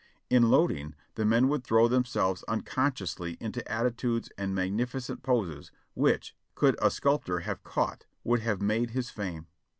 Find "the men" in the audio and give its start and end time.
1.13-1.47